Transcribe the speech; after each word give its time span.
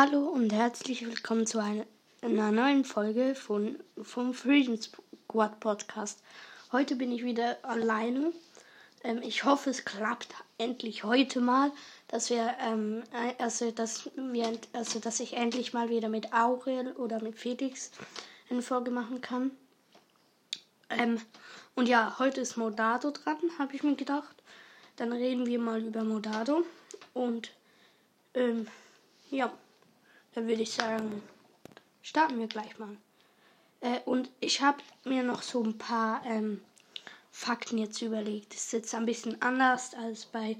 Hallo 0.00 0.28
und 0.28 0.52
herzlich 0.52 1.04
willkommen 1.04 1.44
zu 1.44 1.58
einer, 1.58 1.84
einer 2.22 2.52
neuen 2.52 2.84
Folge 2.84 3.34
von, 3.34 3.80
vom 4.00 4.32
Freedom 4.32 4.78
Squad 4.80 5.58
Podcast. 5.58 6.22
Heute 6.70 6.94
bin 6.94 7.10
ich 7.10 7.24
wieder 7.24 7.56
alleine. 7.64 8.32
Ähm, 9.02 9.20
ich 9.22 9.42
hoffe, 9.42 9.70
es 9.70 9.84
klappt 9.84 10.28
endlich 10.56 11.02
heute 11.02 11.40
mal, 11.40 11.72
dass 12.06 12.30
wir, 12.30 12.54
ähm, 12.60 13.02
also, 13.38 13.72
dass 13.72 14.08
wir, 14.14 14.56
also, 14.72 15.00
dass 15.00 15.18
ich 15.18 15.32
endlich 15.32 15.72
mal 15.72 15.88
wieder 15.90 16.08
mit 16.08 16.32
Aurel 16.32 16.92
oder 16.92 17.20
mit 17.20 17.36
Felix 17.36 17.90
eine 18.50 18.62
Folge 18.62 18.92
machen 18.92 19.20
kann. 19.20 19.50
Ähm, 20.90 21.20
und 21.74 21.88
ja, 21.88 22.20
heute 22.20 22.40
ist 22.40 22.56
Modado 22.56 23.10
dran, 23.10 23.38
habe 23.58 23.74
ich 23.74 23.82
mir 23.82 23.96
gedacht. 23.96 24.36
Dann 24.94 25.10
reden 25.10 25.44
wir 25.46 25.58
mal 25.58 25.82
über 25.82 26.04
Modado. 26.04 26.62
Und 27.14 27.50
ähm, 28.34 28.68
ja, 29.32 29.52
dann 30.38 30.46
würde 30.46 30.62
ich 30.62 30.70
sagen, 30.70 31.20
starten 32.00 32.38
wir 32.38 32.46
gleich 32.46 32.78
mal. 32.78 32.96
Äh, 33.80 33.98
und 34.04 34.30
ich 34.38 34.60
habe 34.60 34.78
mir 35.04 35.24
noch 35.24 35.42
so 35.42 35.62
ein 35.62 35.76
paar 35.76 36.24
ähm, 36.24 36.62
Fakten 37.32 37.78
jetzt 37.78 38.00
überlegt. 38.02 38.54
Das 38.54 38.66
ist 38.66 38.72
jetzt 38.72 38.94
ein 38.94 39.04
bisschen 39.04 39.42
anders 39.42 39.94
als 39.94 40.26
bei 40.26 40.56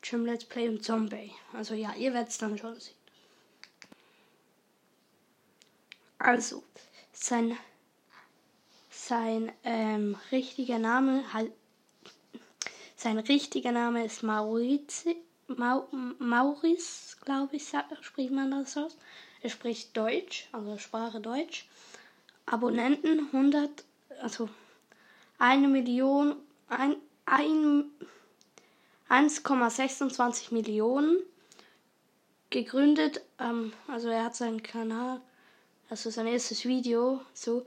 Trim 0.00 0.24
Let's 0.24 0.46
Play 0.46 0.70
und 0.70 0.82
Zombie. 0.82 1.32
Also 1.52 1.74
ja, 1.74 1.94
ihr 1.96 2.14
werdet 2.14 2.30
es 2.30 2.38
dann 2.38 2.56
schon 2.56 2.80
sehen. 2.80 2.94
Also, 6.18 6.62
sein, 7.12 7.58
sein 8.90 9.52
ähm, 9.64 10.16
richtiger 10.32 10.78
Name 10.78 11.30
halt 11.32 11.52
sein 12.96 13.18
richtiger 13.18 13.72
Name 13.72 14.04
ist 14.04 14.22
Maurice, 14.22 15.14
Mau, 15.56 15.88
Maurice, 16.18 17.16
glaube 17.24 17.56
ich, 17.56 17.72
spricht 18.02 18.30
man 18.30 18.50
das 18.50 18.76
aus. 18.76 18.96
Er 19.42 19.50
spricht 19.50 19.96
Deutsch, 19.96 20.48
also 20.52 20.78
Sprache 20.78 21.20
Deutsch. 21.20 21.66
Abonnenten 22.46 23.28
100, 23.32 23.84
also 24.22 24.48
eine 25.38 25.68
Million, 25.68 26.36
ein, 26.68 26.96
ein 27.26 27.84
1,26 29.08 30.52
Millionen 30.54 31.18
gegründet. 32.50 33.22
Ähm, 33.38 33.72
also 33.88 34.08
er 34.08 34.24
hat 34.24 34.36
seinen 34.36 34.62
Kanal, 34.62 35.20
also 35.88 36.10
sein 36.10 36.26
erstes 36.26 36.64
Video 36.64 37.20
so 37.34 37.64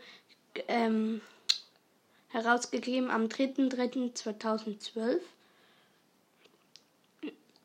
ähm, 0.68 1.22
herausgegeben 2.30 3.10
am 3.10 3.26
3.3.2012. 3.26 5.20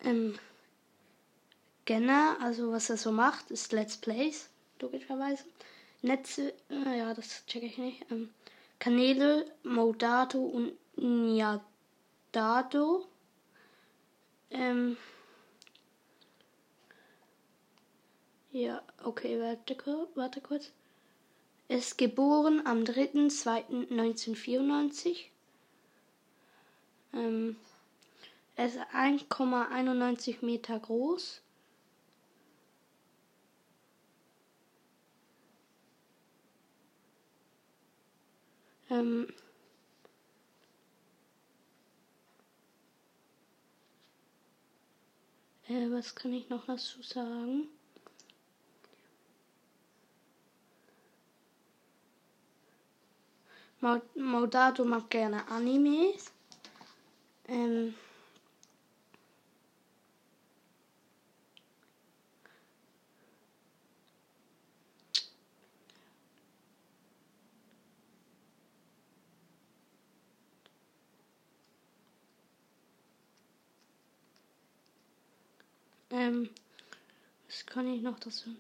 Ähm, 0.05 0.39
Genner, 1.85 2.37
also 2.41 2.73
was 2.73 2.91
er 2.91 2.97
so 2.97 3.13
macht, 3.13 3.51
ist 3.51 3.73
Let's 3.73 3.97
Plays, 3.97 4.49
logischerweise. 4.81 5.45
Netze, 6.03 6.55
äh, 6.71 6.99
ja, 6.99 7.15
das 7.15 7.45
checke 7.47 7.67
ich 7.67 7.79
nicht. 7.79 8.05
Ähm, 8.11 8.31
Kanäle 8.79 9.51
Modato 9.65 10.39
und 10.39 10.73
Niadado. 10.97 11.65
Ähm, 14.51 14.97
ja, 18.53 18.81
okay, 19.03 19.41
warte, 19.41 19.77
warte 20.15 20.41
kurz 20.41 20.71
ist 21.69 21.99
geboren 21.99 22.67
am 22.67 22.83
3.2.1994. 22.83 25.27
Ähm, 27.13 27.57
er 28.59 28.67
ist 28.67 28.79
1,91 28.93 30.45
Meter 30.45 30.81
groß. 30.81 31.41
Ähm, 38.91 39.33
äh, 45.69 45.89
was 45.93 46.17
kann 46.17 46.33
ich 46.33 46.49
noch 46.49 46.67
dazu 46.67 47.01
sagen? 47.03 47.69
Maudado 54.17 54.85
mag 54.85 55.09
gerne 55.11 55.47
Animes. 55.47 56.33
Ähm, 57.47 57.95
ähm, 76.29 76.51
was 77.47 77.65
kann 77.67 77.89
ich 77.93 78.03
noch 78.03 78.19
dazu? 78.19 78.51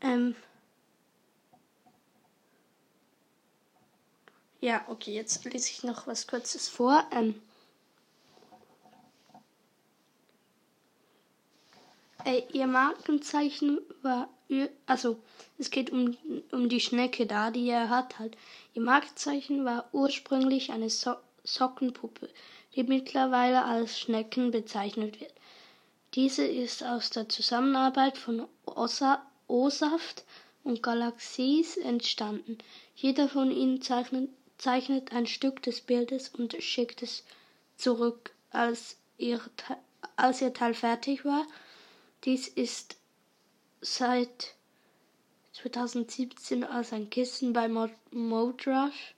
Ähm 0.00 0.34
ja, 4.60 4.84
okay, 4.88 5.14
jetzt 5.14 5.44
lese 5.44 5.70
ich 5.70 5.82
noch 5.84 6.06
was 6.06 6.26
Kurzes 6.26 6.68
vor. 6.68 7.04
Ähm 7.12 7.40
äh, 12.24 12.42
ihr 12.52 12.66
Markenzeichen 12.66 13.80
war, 14.02 14.28
also 14.86 15.18
es 15.58 15.70
geht 15.70 15.90
um, 15.90 16.16
um 16.52 16.68
die 16.68 16.80
Schnecke 16.80 17.26
da, 17.26 17.50
die 17.50 17.68
er 17.68 17.88
hat 17.88 18.18
halt. 18.18 18.36
Ihr 18.74 18.82
Markenzeichen 18.82 19.64
war 19.64 19.88
ursprünglich 19.92 20.70
eine 20.70 20.90
so 20.90 21.16
Sockenpuppe, 21.44 22.28
die 22.74 22.82
mittlerweile 22.82 23.64
als 23.64 23.98
Schnecken 23.98 24.50
bezeichnet 24.50 25.20
wird. 25.20 25.32
Diese 26.14 26.46
ist 26.46 26.82
aus 26.84 27.10
der 27.10 27.28
Zusammenarbeit 27.28 28.18
von 28.18 28.46
Ossa 28.64 29.24
O-Saft 29.48 30.24
und 30.64 30.82
Galaxies 30.82 31.76
entstanden. 31.76 32.58
Jeder 32.94 33.28
von 33.28 33.50
ihnen 33.50 33.82
zeichnet, 33.82 34.30
zeichnet 34.58 35.12
ein 35.12 35.26
Stück 35.26 35.62
des 35.62 35.80
Bildes 35.80 36.30
und 36.30 36.56
schickt 36.62 37.02
es 37.02 37.24
zurück, 37.76 38.32
als 38.50 38.96
ihr, 39.18 39.40
als 40.16 40.40
ihr 40.40 40.52
Teil 40.52 40.74
fertig 40.74 41.24
war. 41.24 41.46
Dies 42.24 42.48
ist 42.48 42.96
seit 43.86 44.54
2017 45.52 46.64
als 46.64 46.92
ein 46.92 47.08
Kissen 47.08 47.52
bei 47.52 47.68
Modrush 48.10 49.14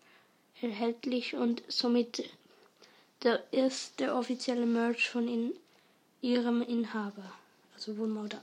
erhältlich 0.61 1.35
und 1.35 1.63
somit 1.69 2.29
der 3.23 3.43
erste 3.53 4.15
offizielle 4.15 4.67
Merch 4.67 5.09
von 5.09 5.27
in, 5.27 5.55
ihrem 6.21 6.61
Inhaber, 6.63 7.33
also 7.75 7.95
von 7.95 8.11
Modado. 8.11 8.43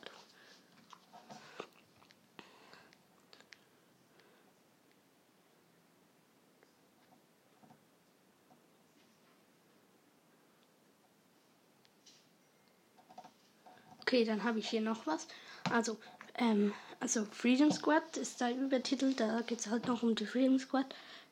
Okay, 14.02 14.24
dann 14.26 14.44
habe 14.44 14.60
ich 14.60 14.70
hier 14.70 14.82
noch 14.82 15.06
was. 15.08 15.28
Also, 15.72 15.98
ähm, 16.38 16.74
also 17.00 17.26
Freedom 17.32 17.72
Squad 17.72 18.18
ist 18.18 18.42
da 18.42 18.50
übertitelt. 18.50 19.20
Da 19.20 19.42
geht 19.42 19.60
es 19.60 19.68
halt 19.68 19.88
noch 19.88 20.04
um 20.04 20.16
die 20.16 20.26
Freedom 20.26 20.60
Squad. 20.60 20.86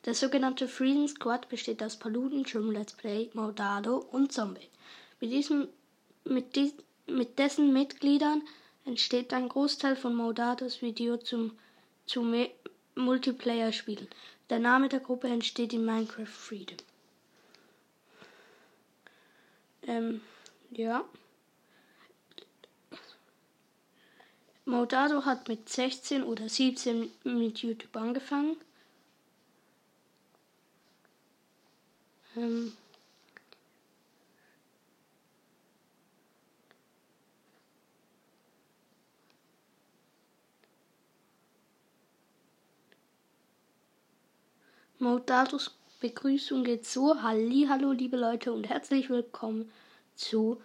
Der 0.04 0.14
sogenannte 0.14 0.68
Freedom 0.68 1.08
Squad 1.08 1.48
besteht 1.48 1.82
aus 1.82 1.96
Paluten, 1.96 2.44
Trim 2.44 2.70
Let's 2.70 2.92
Play, 2.92 3.30
Maudado 3.32 3.96
und 4.12 4.32
Zombie. 4.32 4.68
Mit 5.20 5.32
diesem, 5.32 5.68
mit, 6.24 6.56
die, 6.56 6.74
mit 7.06 7.38
dessen 7.38 7.72
Mitgliedern 7.72 8.42
entsteht 8.84 9.32
ein 9.32 9.48
Großteil 9.48 9.96
von 9.96 10.14
Maudados 10.14 10.82
Video 10.82 11.16
zum, 11.16 11.52
zu 12.06 12.22
Multiplayer-Spielen. 12.94 14.08
Der 14.50 14.58
Name 14.58 14.88
der 14.88 15.00
Gruppe 15.00 15.28
entsteht 15.28 15.72
in 15.72 15.86
Minecraft 15.86 16.26
Freedom. 16.26 16.76
Ähm, 19.86 20.20
ja. 20.70 21.04
Maudado 24.66 25.24
hat 25.26 25.48
mit 25.48 25.68
16 25.68 26.22
oder 26.22 26.48
17 26.48 27.10
mit 27.24 27.58
YouTube 27.58 27.94
angefangen. 27.96 28.56
Ähm 32.36 32.72
Modatus 44.98 45.76
Begrüßung 46.00 46.64
geht 46.64 46.86
so. 46.86 47.20
Halli, 47.22 47.66
hallo 47.68 47.92
liebe 47.92 48.16
Leute 48.16 48.52
und 48.52 48.68
herzlich 48.68 49.10
willkommen 49.10 49.70
zu 50.14 50.60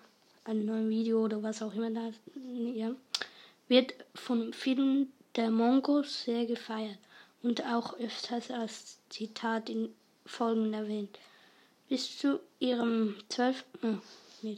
einem 0.45 0.65
neuen 0.65 0.89
Video 0.89 1.25
oder 1.25 1.43
was 1.43 1.61
auch 1.61 1.73
immer 1.73 1.91
da 1.91 2.11
ja, 2.73 2.95
wird 3.69 3.93
von 4.15 4.51
vielen 4.53 5.13
der 5.35 5.51
Mongos 5.51 6.23
sehr 6.23 6.45
gefeiert 6.45 6.97
und 7.41 7.63
auch 7.65 7.97
öfters 7.99 8.51
als 8.51 8.99
Zitat 9.09 9.69
in 9.69 9.93
Folgen 10.25 10.73
erwähnt. 10.73 11.17
Bis 11.87 12.17
zu 12.17 12.39
ihrem 12.59 13.15
zwölften. 13.29 14.01
Oh, 14.01 14.01
nee, 14.41 14.57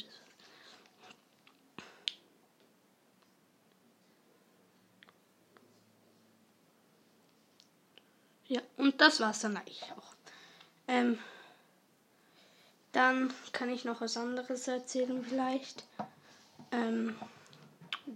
Ja, 8.47 8.59
und 8.75 8.99
das 8.99 9.21
war's 9.21 9.39
dann 9.39 9.55
eigentlich 9.55 9.81
auch. 9.97 10.13
Ähm, 10.89 11.17
dann 12.91 13.33
kann 13.53 13.69
ich 13.69 13.85
noch 13.85 14.01
was 14.01 14.17
anderes 14.17 14.67
erzählen 14.67 15.23
vielleicht. 15.23 15.85
Ähm, 16.73 17.15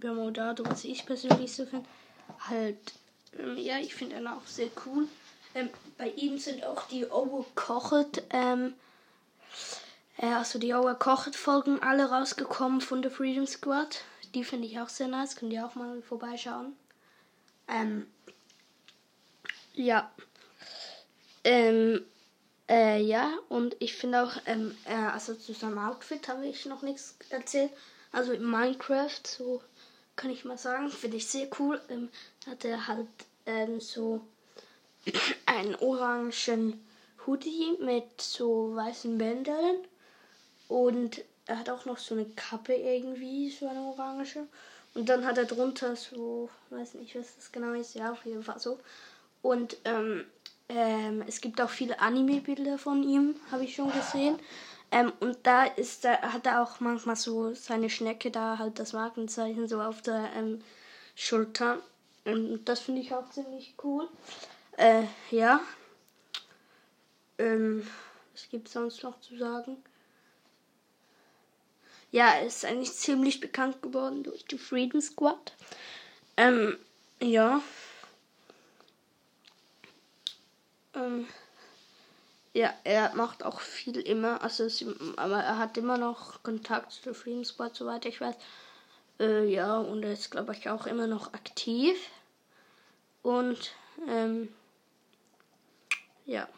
Modado, 0.04 0.64
was 0.66 0.84
ich 0.84 1.06
persönlich 1.06 1.54
so 1.54 1.66
finde. 1.66 1.88
Halt, 2.48 2.94
ähm, 3.38 3.56
ja, 3.56 3.78
ich 3.78 3.94
finde 3.94 4.16
ihn 4.16 4.26
auch 4.26 4.46
sehr 4.46 4.68
cool. 4.84 5.08
Ähm, 5.54 5.70
bei 5.96 6.10
ihm 6.10 6.38
sind 6.38 6.64
auch 6.64 6.86
die 6.88 7.06
Overkocht, 7.06 8.22
ähm, 8.30 8.74
äh, 10.18 10.26
also 10.26 10.58
die 10.58 10.74
Overkocht 10.74 11.34
Folgen 11.34 11.82
alle 11.82 12.10
rausgekommen 12.10 12.80
von 12.80 13.02
der 13.02 13.10
Freedom 13.10 13.46
Squad. 13.46 14.02
Die 14.34 14.44
finde 14.44 14.66
ich 14.66 14.78
auch 14.78 14.88
sehr 14.88 15.08
nice. 15.08 15.36
Könnt 15.36 15.52
ihr 15.52 15.64
auch 15.64 15.74
mal 15.74 16.02
vorbeischauen. 16.02 16.76
Ähm, 17.68 18.06
ja. 19.74 20.10
Ähm, 21.44 22.04
äh, 22.68 23.00
ja, 23.00 23.32
und 23.48 23.76
ich 23.78 23.94
finde 23.94 24.24
auch, 24.24 24.32
ähm, 24.46 24.76
äh, 24.84 24.94
also 24.94 25.34
zu 25.34 25.52
seinem 25.52 25.78
Outfit 25.78 26.28
habe 26.28 26.46
ich 26.46 26.66
noch 26.66 26.82
nichts 26.82 27.16
erzählt. 27.30 27.70
Also 28.12 28.32
in 28.32 28.44
Minecraft, 28.44 29.20
so 29.24 29.62
kann 30.16 30.30
ich 30.30 30.44
mal 30.44 30.58
sagen, 30.58 30.90
finde 30.90 31.18
ich 31.18 31.26
sehr 31.26 31.48
cool. 31.58 31.80
Ähm, 31.88 32.08
hat 32.46 32.64
er 32.64 32.86
halt 32.86 33.08
ähm, 33.44 33.80
so 33.80 34.20
einen 35.46 35.74
orangen 35.76 36.32
Hoodie 37.26 37.76
mit 37.80 38.20
so 38.20 38.74
weißen 38.74 39.18
Bändern. 39.18 39.76
Und 40.68 41.22
er 41.46 41.58
hat 41.58 41.70
auch 41.70 41.84
noch 41.84 41.98
so 41.98 42.14
eine 42.14 42.24
Kappe 42.24 42.74
irgendwie, 42.74 43.50
so 43.50 43.68
eine 43.68 43.80
orange. 43.80 44.46
Und 44.94 45.08
dann 45.08 45.24
hat 45.24 45.38
er 45.38 45.44
drunter 45.44 45.94
so, 45.94 46.48
weiß 46.70 46.94
nicht, 46.94 47.14
was 47.14 47.36
das 47.36 47.52
genau 47.52 47.72
ist, 47.72 47.94
ja, 47.94 48.12
auf 48.12 48.24
jeden 48.24 48.42
Fall 48.42 48.58
so. 48.58 48.78
Und 49.42 49.76
ähm, 49.84 50.24
ähm, 50.68 51.22
es 51.26 51.40
gibt 51.40 51.60
auch 51.60 51.70
viele 51.70 52.00
Anime-Bilder 52.00 52.78
von 52.78 53.02
ihm, 53.02 53.36
habe 53.52 53.64
ich 53.64 53.74
schon 53.74 53.92
gesehen. 53.92 54.38
Ähm, 54.90 55.12
und 55.20 55.38
da 55.42 55.64
ist 55.64 56.04
er, 56.04 56.32
hat 56.32 56.46
er 56.46 56.62
auch 56.62 56.80
manchmal 56.80 57.16
so 57.16 57.52
seine 57.54 57.90
Schnecke 57.90 58.30
da, 58.30 58.58
halt 58.58 58.78
das 58.78 58.92
Markenzeichen 58.92 59.68
so 59.68 59.80
auf 59.80 60.02
der 60.02 60.30
ähm, 60.34 60.62
Schulter. 61.14 61.80
Und 62.24 62.64
das 62.64 62.80
finde 62.80 63.00
ich 63.00 63.14
auch 63.14 63.28
ziemlich 63.30 63.74
cool. 63.82 64.08
Äh, 64.76 65.04
ja. 65.30 65.60
Ähm, 67.38 67.86
was 68.32 68.48
gibt 68.48 68.68
es 68.68 68.74
sonst 68.74 69.02
noch 69.02 69.20
zu 69.20 69.36
sagen? 69.36 69.76
Ja, 72.10 72.28
er 72.28 72.46
ist 72.46 72.64
eigentlich 72.64 72.92
ziemlich 72.92 73.40
bekannt 73.40 73.82
geworden 73.82 74.22
durch 74.22 74.44
die 74.44 74.58
Freedom 74.58 75.00
Squad. 75.00 75.52
Ähm, 76.36 76.78
ja. 77.20 77.60
Ähm, 80.94 81.26
ja, 82.56 82.72
er 82.84 83.14
macht 83.14 83.44
auch 83.44 83.60
viel 83.60 83.98
immer, 83.98 84.42
also 84.42 84.64
es, 84.64 84.82
aber 85.16 85.40
er 85.42 85.58
hat 85.58 85.76
immer 85.76 85.98
noch 85.98 86.42
Kontakt 86.42 86.90
zu 86.90 87.12
Freedom 87.12 87.44
soweit 87.44 88.06
ich 88.06 88.18
weiß. 88.18 88.34
Äh, 89.20 89.44
ja, 89.44 89.76
und 89.76 90.02
er 90.02 90.14
ist, 90.14 90.30
glaube 90.30 90.54
ich, 90.54 90.70
auch 90.70 90.86
immer 90.86 91.06
noch 91.06 91.34
aktiv. 91.34 91.98
Und, 93.22 93.72
ähm, 94.08 94.48
ja. 96.24 96.48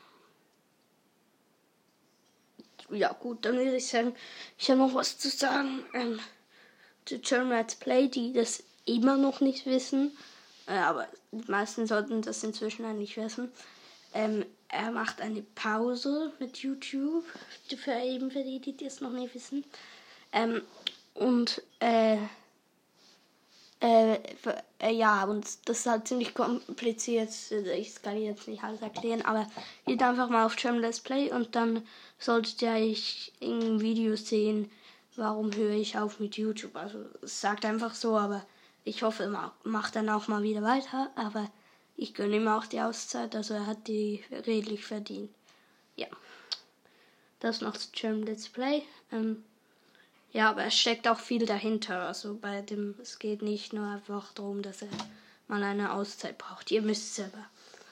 Ja, 2.91 3.13
gut, 3.15 3.45
dann 3.45 3.57
würde 3.57 3.75
ich 3.75 3.89
sagen, 3.89 4.15
ich 4.57 4.71
habe 4.71 4.79
noch 4.79 4.95
was 4.95 5.19
zu 5.19 5.29
sagen 5.29 5.85
ähm, 5.95 6.21
zu 7.07 7.19
German 7.19 7.59
Let's 7.59 7.75
Play, 7.75 8.07
die 8.07 8.33
das 8.33 8.63
immer 8.85 9.17
noch 9.17 9.41
nicht 9.41 9.67
wissen. 9.67 10.17
Äh, 10.69 10.75
aber 10.75 11.09
die 11.33 11.51
meisten 11.51 11.89
sollten 11.89 12.23
das 12.23 12.45
inzwischen 12.45 12.85
eigentlich 12.85 13.17
wissen. 13.17 13.51
Ähm, 14.15 14.47
er 14.69 14.91
macht 14.91 15.21
eine 15.21 15.43
Pause 15.55 16.33
mit 16.39 16.59
YouTube, 16.59 17.25
für 17.77 17.93
eben 17.93 18.31
für 18.31 18.43
die, 18.43 18.61
die 18.61 18.85
es 18.85 19.01
noch 19.01 19.13
nicht 19.13 19.35
wissen. 19.35 19.65
Ähm, 20.33 20.63
und 21.15 21.63
äh, 21.81 22.19
äh, 23.81 24.19
ja, 24.91 25.25
und 25.25 25.47
das 25.69 25.81
ist 25.81 25.87
halt 25.87 26.09
ziemlich 26.09 26.35
kompliziert. 26.35 27.31
Ich 27.77 28.03
kann 28.03 28.21
jetzt 28.21 28.49
nicht 28.49 28.63
alles 28.63 28.83
erklären, 28.83 29.23
aber 29.23 29.47
geht 29.87 30.03
einfach 30.03 30.29
mal 30.29 30.45
auf 30.45 30.57
Let's 30.63 31.01
Play 31.01 31.31
und 31.31 31.55
dann 31.55 31.87
solltet 32.19 32.61
ihr 32.63 32.77
ich 32.77 33.33
in 33.41 33.81
Video 33.81 34.17
sehen, 34.17 34.71
warum 35.17 35.55
höre 35.55 35.75
ich 35.75 35.97
auf 35.97 36.19
mit 36.21 36.37
YouTube. 36.37 36.77
Also 36.77 36.99
es 37.23 37.41
sagt 37.41 37.65
einfach 37.65 37.95
so, 37.95 38.17
aber 38.17 38.45
ich 38.85 39.03
hoffe, 39.03 39.33
macht 39.65 39.97
dann 39.97 40.09
auch 40.09 40.29
mal 40.29 40.43
wieder 40.43 40.63
weiter. 40.63 41.11
Aber 41.15 41.49
ich 41.99 42.15
gönne 42.15 42.37
ihm 42.37 42.47
auch 42.47 42.65
die 42.65 42.81
Auszeit, 42.81 43.35
also 43.35 43.55
er 43.55 43.67
hat 43.67 43.89
die 43.89 44.25
redlich 44.47 44.87
verdient. 44.87 45.31
Ja. 45.97 46.07
Das 47.41 47.61
noch 47.61 47.77
zu 47.77 47.89
German 47.91 48.23
Let's 48.23 48.49
Play. 48.49 48.85
Ähm, 49.11 49.45
ja, 50.33 50.49
aber 50.51 50.65
es 50.65 50.79
steckt 50.79 51.09
auch 51.09 51.19
viel 51.19 51.45
dahinter. 51.45 52.07
Also 52.07 52.39
bei 52.41 52.63
dem, 52.63 52.95
es 53.03 53.19
geht 53.19 53.43
nicht 53.43 53.73
nur 53.73 53.85
einfach 53.85 54.33
darum, 54.33 54.63
dass 54.63 54.83
er 54.83 54.89
mal 55.49 55.63
eine 55.65 55.93
Auszeit 55.93 56.39
braucht. 56.39 56.71
Ihr 56.71 56.83
müsst 56.83 57.17
selber. 57.17 57.45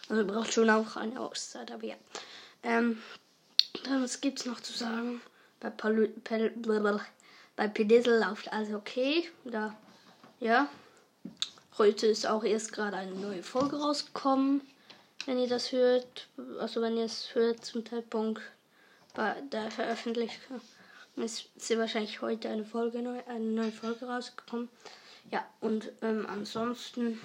Also 0.08 0.22
er 0.22 0.28
braucht 0.28 0.52
schon 0.52 0.70
auch 0.70 0.94
eine 0.94 1.18
Auszeit, 1.18 1.72
aber 1.72 1.84
ja. 1.84 1.96
Ähm, 2.62 3.02
dann, 3.84 4.04
was 4.04 4.20
gibt's 4.20 4.46
noch 4.46 4.60
zu 4.60 4.72
sagen? 4.72 5.20
Bei, 5.58 5.70
Palu, 5.70 6.06
Pel, 6.22 6.50
bei 7.56 7.66
Pedisel 7.66 8.20
läuft 8.20 8.52
alles 8.52 8.72
okay. 8.72 9.28
Da, 9.44 9.76
ja. 10.38 10.68
Heute 11.78 12.06
ist 12.06 12.26
auch 12.26 12.42
erst 12.42 12.72
gerade 12.72 12.96
eine 12.96 13.12
neue 13.12 13.42
Folge 13.42 13.76
rausgekommen. 13.76 14.62
Wenn 15.26 15.38
ihr 15.38 15.46
das 15.46 15.72
hört, 15.72 16.26
also 16.58 16.80
wenn 16.80 16.96
ihr 16.96 17.04
es 17.04 17.34
hört 17.34 17.66
zum 17.66 17.84
Zeitpunkt 17.84 18.40
der 19.52 19.70
Veröffentlichung, 19.70 20.62
ist 21.16 21.50
sehr 21.56 21.78
wahrscheinlich 21.78 22.22
heute 22.22 22.48
eine 22.48 22.64
Folge 22.64 23.02
neu, 23.02 23.20
eine 23.26 23.44
neue 23.44 23.72
Folge 23.72 24.06
rausgekommen. 24.06 24.70
Ja, 25.30 25.44
und 25.60 25.92
ähm, 26.00 26.24
ansonsten, 26.26 27.20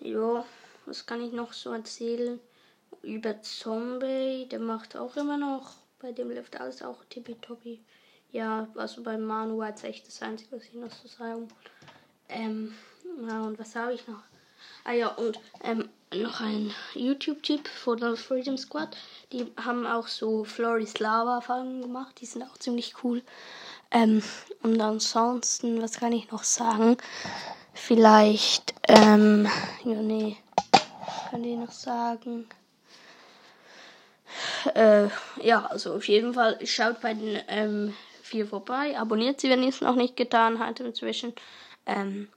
ja, 0.00 0.42
was 0.86 1.04
kann 1.04 1.22
ich 1.22 1.32
noch 1.32 1.52
so 1.52 1.70
erzählen? 1.70 2.40
Über 3.02 3.42
Zombie, 3.42 4.48
der 4.50 4.60
macht 4.60 4.96
auch 4.96 5.16
immer 5.16 5.36
noch, 5.36 5.74
bei 5.98 6.12
dem 6.12 6.30
läuft 6.30 6.58
alles 6.58 6.80
auch 6.80 7.04
tippitoppi. 7.10 7.84
Ja, 8.32 8.68
also 8.74 9.02
bei 9.02 9.18
Manu 9.18 9.58
war 9.58 9.74
es 9.74 9.84
echt 9.84 10.06
das 10.06 10.22
Einzige, 10.22 10.56
was 10.56 10.64
ich 10.64 10.72
noch 10.72 10.90
so 10.90 11.08
sagen 11.08 11.42
wollte. 11.42 11.73
Ähm, 12.28 12.74
ja, 13.28 13.42
und 13.42 13.58
was 13.58 13.74
habe 13.74 13.94
ich 13.94 14.06
noch? 14.08 14.22
Ah 14.84 14.92
ja, 14.92 15.08
und 15.08 15.38
ähm, 15.62 15.88
noch 16.14 16.40
ein 16.40 16.72
YouTube-Tipp 16.94 17.68
von 17.68 17.98
der 17.98 18.16
Freedom 18.16 18.56
Squad. 18.56 18.96
Die 19.32 19.50
haben 19.56 19.86
auch 19.86 20.08
so 20.08 20.44
Floris 20.44 20.98
Lava-Folgen 20.98 21.82
gemacht. 21.82 22.20
Die 22.20 22.26
sind 22.26 22.42
auch 22.42 22.58
ziemlich 22.58 22.94
cool. 23.02 23.22
Ähm, 23.90 24.22
und 24.62 24.80
ansonsten, 24.80 25.80
was 25.82 25.98
kann 25.98 26.12
ich 26.12 26.30
noch 26.30 26.44
sagen? 26.44 26.96
Vielleicht, 27.72 28.74
ähm, 28.88 29.48
ja, 29.84 30.00
nee, 30.00 30.36
kann 31.30 31.44
ich 31.44 31.56
noch 31.56 31.72
sagen? 31.72 32.46
Äh, 34.74 35.08
ja, 35.42 35.66
also 35.66 35.94
auf 35.94 36.08
jeden 36.08 36.34
Fall 36.34 36.58
schaut 36.66 37.00
bei 37.00 37.14
den 37.14 37.40
ähm, 37.48 37.94
vier 38.22 38.46
vorbei. 38.46 38.98
Abonniert 38.98 39.40
sie, 39.40 39.50
wenn 39.50 39.62
ihr 39.62 39.68
es 39.68 39.80
noch 39.80 39.96
nicht 39.96 40.16
getan 40.16 40.58
habt 40.58 40.80
inzwischen. 40.80 41.32
Ähm, 41.86 42.28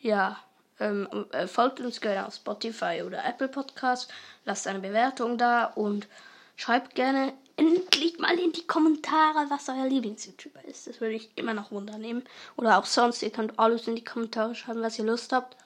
ja, 0.00 0.38
ähm, 0.80 1.26
äh, 1.32 1.46
folgt 1.46 1.80
uns 1.80 2.00
gerne 2.00 2.26
auf 2.26 2.34
Spotify 2.34 3.02
oder 3.06 3.24
Apple 3.24 3.48
Podcast. 3.48 4.12
Lasst 4.44 4.66
eine 4.66 4.80
Bewertung 4.80 5.38
da 5.38 5.66
und 5.66 6.08
schreibt 6.56 6.94
gerne 6.94 7.32
endlich 7.56 8.18
mal 8.18 8.38
in 8.38 8.52
die 8.52 8.66
Kommentare, 8.66 9.46
was 9.48 9.68
euer 9.68 9.86
Lieblings-YouTuber 9.86 10.64
ist. 10.64 10.86
Das 10.86 11.00
würde 11.00 11.14
ich 11.14 11.30
immer 11.36 11.54
noch 11.54 11.70
wundernehmen. 11.70 12.24
Oder 12.56 12.78
auch 12.78 12.86
sonst. 12.86 13.22
Ihr 13.22 13.30
könnt 13.30 13.58
alles 13.58 13.86
in 13.86 13.96
die 13.96 14.04
Kommentare 14.04 14.54
schreiben, 14.54 14.82
was 14.82 14.98
ihr 14.98 15.04
Lust 15.04 15.32
habt. 15.32 15.56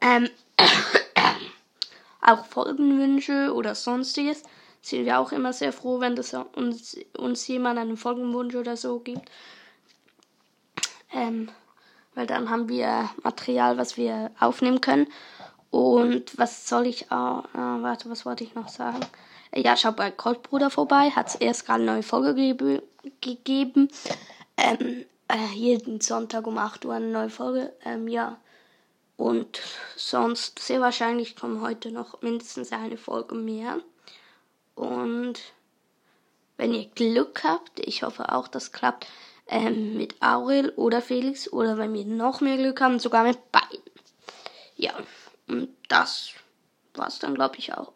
Ähm, 0.00 0.28
auch 2.20 2.44
Folgenwünsche 2.46 3.52
oder 3.54 3.74
sonstiges 3.74 4.42
sind 4.82 5.04
wir 5.04 5.18
auch 5.18 5.32
immer 5.32 5.52
sehr 5.52 5.72
froh, 5.72 6.00
wenn 6.00 6.14
das 6.14 6.32
uns, 6.34 6.96
uns 7.16 7.46
jemand 7.48 7.78
einen 7.78 7.96
Folgenwunsch 7.96 8.54
oder 8.54 8.76
so 8.76 9.00
gibt. 9.00 9.28
Ähm, 11.12 11.50
weil 12.16 12.26
dann 12.26 12.50
haben 12.50 12.68
wir 12.68 13.10
Material, 13.22 13.78
was 13.78 13.96
wir 13.96 14.32
aufnehmen 14.40 14.80
können. 14.80 15.06
Und 15.70 16.36
was 16.38 16.68
soll 16.68 16.86
ich 16.86 17.12
auch, 17.12 17.44
äh, 17.54 17.82
warte, 17.82 18.10
was 18.10 18.24
wollte 18.24 18.42
ich 18.42 18.54
noch 18.54 18.68
sagen? 18.68 19.00
Ja, 19.54 19.76
schaut 19.76 19.96
bei 19.96 20.10
Coldbruder 20.10 20.70
vorbei, 20.70 21.10
hat 21.10 21.28
es 21.28 21.34
erst 21.36 21.66
gerade 21.66 21.82
eine 21.82 21.92
neue 21.92 22.02
Folge 22.02 22.34
ge 22.34 22.82
gegeben. 23.20 23.88
Ähm, 24.56 25.04
äh, 25.28 25.54
jeden 25.54 26.00
Sonntag 26.00 26.46
um 26.46 26.58
8 26.58 26.84
Uhr 26.86 26.94
eine 26.94 27.08
neue 27.08 27.30
Folge. 27.30 27.72
Ähm, 27.84 28.08
ja. 28.08 28.38
Und 29.16 29.60
sonst 29.96 30.58
sehr 30.58 30.80
wahrscheinlich 30.80 31.36
kommen 31.36 31.60
heute 31.60 31.90
noch 31.90 32.20
mindestens 32.22 32.72
eine 32.72 32.96
Folge 32.96 33.34
mehr. 33.34 33.80
Und 34.74 35.40
wenn 36.56 36.74
ihr 36.74 36.86
Glück 36.86 37.44
habt, 37.44 37.80
ich 37.80 38.02
hoffe 38.02 38.32
auch, 38.32 38.48
das 38.48 38.72
klappt, 38.72 39.06
ähm, 39.48 39.96
mit 39.96 40.20
Aurel 40.20 40.70
oder 40.76 41.00
Felix 41.00 41.52
oder 41.52 41.78
wenn 41.78 41.92
wir 41.92 42.04
noch 42.04 42.40
mehr 42.40 42.56
Glück 42.56 42.80
haben, 42.80 42.98
sogar 42.98 43.24
mit 43.24 43.52
beiden. 43.52 43.82
Ja, 44.76 44.92
und 45.48 45.68
das 45.88 46.30
war's 46.94 47.18
dann, 47.18 47.34
glaube 47.34 47.56
ich, 47.58 47.74
auch 47.74 47.92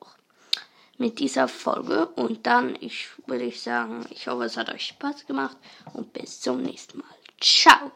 mit 0.99 1.19
dieser 1.19 1.49
Folge. 1.49 2.07
Und 2.07 2.47
dann, 2.47 2.77
ich 2.81 3.09
würde 3.27 3.45
ich 3.45 3.63
sagen, 3.63 4.07
ich 4.11 4.29
hoffe, 4.29 4.45
es 4.45 4.57
hat 4.57 4.73
euch 4.73 4.87
Spaß 4.87 5.27
gemacht 5.27 5.57
und 5.95 6.13
bis 6.13 6.41
zum 6.41 6.63
nächsten 6.63 6.99
Mal. 6.99 7.07
Ciao! 7.41 7.91